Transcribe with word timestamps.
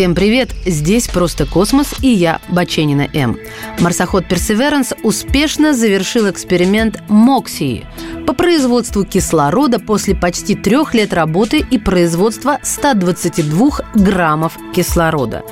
Всем 0.00 0.14
привет! 0.14 0.48
Здесь 0.64 1.08
«Просто 1.08 1.44
космос» 1.44 1.94
и 2.00 2.08
я, 2.08 2.40
Баченина 2.48 3.06
М. 3.12 3.36
Марсоход 3.80 4.26
«Персеверанс» 4.26 4.94
успешно 5.02 5.74
завершил 5.74 6.30
эксперимент 6.30 7.02
«Моксии» 7.10 7.86
по 8.26 8.32
производству 8.32 9.04
кислорода 9.04 9.78
после 9.80 10.14
почти 10.14 10.54
трех 10.54 10.94
лет 10.94 11.12
работы 11.12 11.58
и 11.58 11.78
производства 11.78 12.58
122 12.62 13.80
граммов 13.94 14.56
кислорода. 14.72 15.42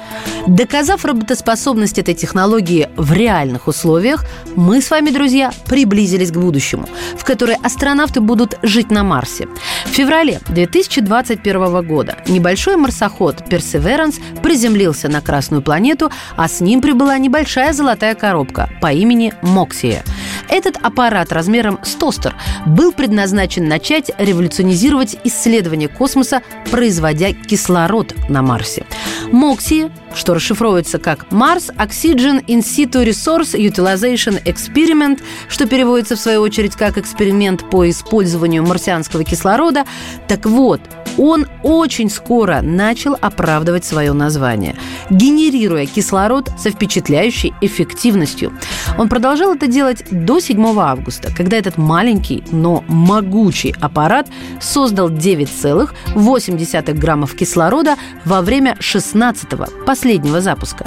Доказав 0.46 1.04
работоспособность 1.04 1.98
этой 1.98 2.14
технологии 2.14 2.88
в 2.96 3.12
реальных 3.12 3.66
условиях, 3.66 4.24
мы 4.54 4.80
с 4.80 4.90
вами, 4.90 5.10
друзья, 5.10 5.52
приблизились 5.66 6.30
к 6.30 6.36
будущему, 6.36 6.88
в 7.16 7.24
которое 7.24 7.58
астронавты 7.62 8.20
будут 8.20 8.56
жить 8.62 8.90
на 8.90 9.02
Марсе. 9.02 9.48
В 9.84 9.90
феврале 9.90 10.40
2021 10.48 11.86
года 11.86 12.18
небольшой 12.28 12.76
марсоход 12.76 13.48
«Персеверанс» 13.48 14.20
приземлился 14.38 15.08
на 15.08 15.20
Красную 15.20 15.62
планету, 15.62 16.10
а 16.36 16.48
с 16.48 16.60
ним 16.60 16.80
прибыла 16.80 17.18
небольшая 17.18 17.72
золотая 17.72 18.14
коробка 18.14 18.70
по 18.80 18.92
имени 18.92 19.34
«Моксия». 19.42 20.04
Этот 20.48 20.78
аппарат 20.82 21.30
размером 21.32 21.78
с 21.82 21.94
тостер 21.94 22.34
был 22.64 22.92
предназначен 22.92 23.68
начать 23.68 24.10
революционизировать 24.18 25.16
исследования 25.24 25.88
космоса, 25.88 26.42
производя 26.70 27.32
кислород 27.32 28.14
на 28.28 28.42
Марсе. 28.42 28.86
МОКСИ, 29.30 29.90
что 30.14 30.34
расшифровывается 30.34 30.98
как 30.98 31.26
Mars 31.30 31.74
Oxygen 31.76 32.44
In 32.46 32.60
Situ 32.60 33.04
Resource 33.04 33.54
Utilization 33.54 34.42
Experiment, 34.44 35.22
что 35.48 35.66
переводится 35.66 36.16
в 36.16 36.20
свою 36.20 36.40
очередь 36.40 36.76
как 36.76 36.96
эксперимент 36.96 37.68
по 37.68 37.88
использованию 37.88 38.66
марсианского 38.66 39.24
кислорода. 39.24 39.84
Так 40.28 40.46
вот, 40.46 40.80
он 41.18 41.46
очень 41.62 42.08
скоро 42.08 42.60
начал 42.62 43.16
оправдывать 43.20 43.84
свое 43.84 44.12
название, 44.12 44.76
генерируя 45.10 45.86
кислород 45.86 46.50
со 46.58 46.70
впечатляющей 46.70 47.52
эффективностью. 47.60 48.52
Он 48.96 49.08
продолжал 49.08 49.54
это 49.54 49.66
делать 49.66 50.04
до 50.10 50.40
7 50.40 50.78
августа, 50.78 51.30
когда 51.36 51.56
этот 51.56 51.76
маленький, 51.76 52.44
но 52.50 52.84
могучий 52.88 53.74
аппарат 53.80 54.28
создал 54.60 55.10
9,8 55.10 56.92
граммов 56.94 57.34
кислорода 57.34 57.96
во 58.24 58.40
время 58.40 58.76
16-го, 58.80 59.84
последнего 59.84 60.40
запуска. 60.40 60.86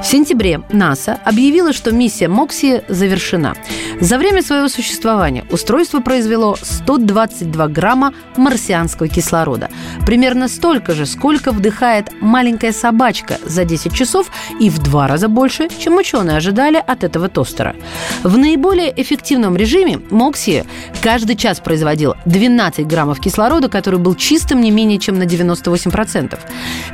В 0.00 0.06
сентябре 0.06 0.62
НАСА 0.72 1.18
объявила, 1.24 1.72
что 1.72 1.92
миссия 1.92 2.28
Мокси 2.28 2.82
завершена. 2.88 3.54
За 4.00 4.18
время 4.18 4.42
своего 4.42 4.68
существования 4.68 5.44
устройство 5.50 6.00
произвело 6.00 6.56
122 6.60 7.68
грамма 7.68 8.12
марсианского 8.36 9.08
кислорода. 9.08 9.70
Примерно 10.06 10.48
столько 10.48 10.94
же, 10.94 11.06
сколько 11.06 11.52
вдыхает 11.52 12.08
маленькая 12.20 12.72
собачка 12.72 13.38
за 13.44 13.64
10 13.64 13.92
часов 13.94 14.30
и 14.58 14.70
в 14.70 14.78
два 14.78 15.06
раза 15.06 15.28
больше, 15.28 15.68
чем 15.78 15.96
ученые 15.96 16.36
ожидали 16.36 16.82
от 16.84 17.04
этого 17.04 17.28
тостера. 17.42 17.74
В 18.22 18.38
наиболее 18.38 18.92
эффективном 18.96 19.56
режиме 19.56 20.00
Мокси 20.10 20.64
каждый 21.02 21.36
час 21.36 21.58
производил 21.58 22.14
12 22.24 22.86
граммов 22.86 23.20
кислорода, 23.20 23.68
который 23.68 23.98
был 23.98 24.14
чистым 24.14 24.60
не 24.60 24.70
менее 24.70 24.98
чем 24.98 25.18
на 25.18 25.24
98%. 25.24 26.38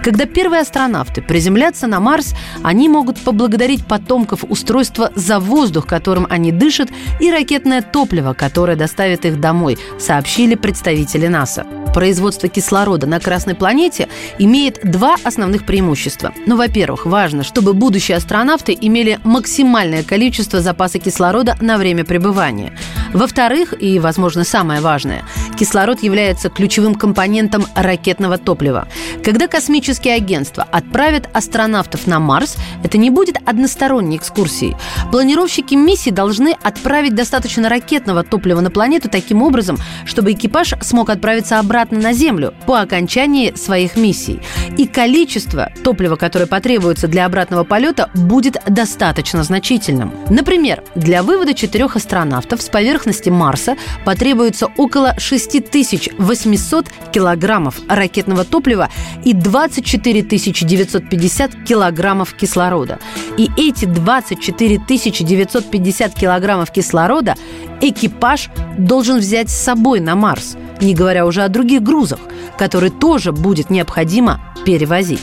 Когда 0.03 0.25
первые 0.25 0.62
астронавты 0.62 1.21
приземлятся 1.21 1.87
на 1.87 2.00
Марс, 2.00 2.34
они 2.62 2.89
могут 2.89 3.21
поблагодарить 3.21 3.87
потомков 3.87 4.45
устройства 4.49 5.11
за 5.15 5.39
воздух, 5.39 5.87
которым 5.87 6.27
они 6.31 6.51
дышат, 6.51 6.89
и 7.21 7.31
ракетное 7.31 7.83
топливо, 7.83 8.33
которое 8.33 8.77
доставит 8.77 9.27
их 9.27 9.39
домой, 9.41 9.77
сообщили 9.99 10.55
представители 10.55 11.27
НАСА. 11.28 11.67
Производство 11.95 12.49
кислорода 12.49 13.06
на 13.06 13.19
Красной 13.19 13.55
планете 13.55 14.09
имеет 14.39 14.81
два 14.84 15.17
основных 15.25 15.67
преимущества. 15.67 16.33
Ну, 16.47 16.56
во-первых, 16.56 17.06
важно, 17.06 17.43
чтобы 17.43 17.72
будущие 17.72 18.17
астронавты 18.17 18.77
имели 18.81 19.19
максимальное 19.25 20.03
количество 20.03 20.38
запаса 20.43 20.99
кислорода 20.99 21.56
на 21.60 21.78
время 21.78 22.04
пребывания. 22.04 22.72
Во-вторых, 23.12 23.75
и, 23.78 23.99
возможно, 23.99 24.44
самое 24.44 24.81
важное, 24.81 25.25
кислород 25.59 26.03
является 26.03 26.49
ключевым 26.49 26.95
компонентом 26.95 27.67
ракетного 27.75 28.39
топлива. 28.39 28.87
Когда 29.25 29.49
космические 29.49 30.15
агентства 30.15 30.67
отправят 30.71 31.29
астронавтов 31.33 32.07
на 32.07 32.21
Марс, 32.21 32.57
это 32.85 32.97
не 32.97 33.11
будет 33.11 33.37
односторонней 33.45 34.17
экскурсией. 34.17 34.77
Планировщики 35.11 35.75
миссии 35.75 36.11
должны 36.11 36.55
отправить 36.63 37.15
достаточно 37.15 37.69
ракетного 37.69 38.23
топлива 38.23 38.61
на 38.61 38.71
планету 38.71 39.09
таким 39.09 39.43
образом, 39.43 39.79
чтобы 40.07 40.33
экипаж 40.33 40.75
смог 40.83 41.11
отправиться 41.11 41.59
обратно 41.59 41.99
на 41.99 42.13
Землю 42.13 42.55
по 42.67 42.81
окончании 42.81 43.55
своих 43.55 43.97
миссий. 43.97 44.41
И 44.77 44.87
количество 44.87 45.73
топлива, 45.83 46.17
которое 46.17 46.47
потребуется 46.47 47.09
для 47.09 47.27
обратного 47.27 47.65
полета, 47.65 48.11
будет 48.15 48.59
достаточно 48.69 49.43
значительным. 49.43 50.13
Например, 50.31 50.85
для 50.95 51.23
вывода 51.23 51.55
четырех 51.55 51.97
астронавтов 51.97 52.63
с 52.63 52.69
поверхности 52.69 53.29
Марса 53.29 53.77
потребуется 54.05 54.69
около 54.77 55.15
6800 55.50 56.86
килограммов 57.12 57.81
ракетного 57.88 58.44
топлива 58.44 58.88
и 59.25 59.32
24 59.32 60.22
950 60.22 61.64
килограммов 61.64 62.34
кислорода. 62.34 62.98
И 63.36 63.50
эти 63.56 63.84
24 63.84 64.78
950 64.88 66.14
килограммов 66.14 66.70
кислорода 66.70 67.36
экипаж 67.81 68.50
должен 68.78 69.19
взять 69.19 69.50
с 69.50 69.54
собой 69.54 70.00
на 70.00 70.14
Марс, 70.14 70.56
не 70.81 70.94
говоря 70.94 71.26
уже 71.26 71.42
о 71.42 71.48
других 71.48 71.82
грузах, 71.82 72.20
которые 72.59 72.91
тоже 72.91 73.32
будет 73.32 73.70
необходимо 73.70 74.41
перевозить. 74.65 75.22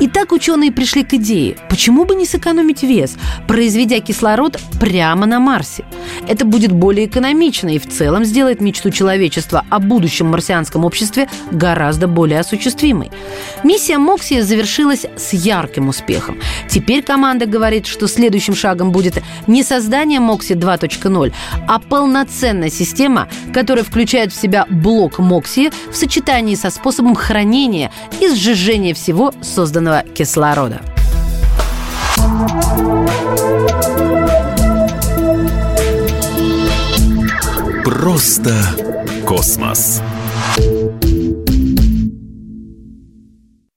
И 0.00 0.08
так 0.08 0.32
ученые 0.32 0.72
пришли 0.72 1.04
к 1.04 1.14
идее, 1.14 1.56
почему 1.70 2.04
бы 2.04 2.16
не 2.16 2.26
сэкономить 2.26 2.82
вес, 2.82 3.16
произведя 3.46 4.00
кислород 4.00 4.58
прямо 4.80 5.24
на 5.24 5.38
Марсе. 5.38 5.84
Это 6.26 6.44
будет 6.44 6.72
более 6.72 7.06
экономично 7.06 7.68
и 7.68 7.78
в 7.78 7.88
целом 7.88 8.24
сделает 8.24 8.60
мечту 8.60 8.90
человечества 8.90 9.64
о 9.70 9.78
будущем 9.78 10.26
марсианском 10.26 10.84
обществе 10.84 11.28
гораздо 11.52 12.08
более 12.08 12.40
осуществимой. 12.40 13.12
Миссия 13.62 13.98
Моксия 13.98 14.42
завершилась 14.42 15.06
с 15.16 15.32
ярким 15.32 15.88
успехом. 15.88 16.40
Теперь 16.68 17.02
команда 17.02 17.46
говорит, 17.46 17.86
что 17.86 18.08
следующим 18.08 18.56
шагом 18.56 18.90
будет 18.90 19.22
не 19.46 19.62
создание 19.62 20.18
Мокси 20.18 20.54
2.0, 20.54 21.32
а 21.68 21.78
полноценная 21.78 22.70
система, 22.70 23.28
которая 23.52 23.84
включает 23.84 24.32
в 24.32 24.40
себя 24.40 24.66
блок 24.68 25.20
Мокси 25.20 25.70
в 25.90 25.94
сочетании 25.94 26.56
со 26.56 26.70
способом 26.70 27.14
хранения 27.14 27.92
и 28.20 28.28
сжижения 28.28 28.92
всего 28.92 29.32
созданного 29.40 29.83
сжиженного 29.84 30.02
кислорода. 30.14 30.80
Просто 37.84 38.54
космос. 39.26 40.00